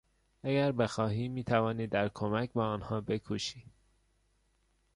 اگر 0.43 0.71
بخواهی 0.71 1.27
میتوانی 1.27 1.87
در 1.87 2.09
کمک 2.09 2.53
به 2.53 2.61
آنها 2.61 3.01
بکوشی. 3.01 3.65